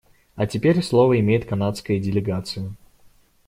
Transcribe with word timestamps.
А 0.35 0.47
теперь 0.47 0.81
слово 0.81 1.19
имеет 1.19 1.45
канадская 1.47 1.99
делегация. 1.99 2.73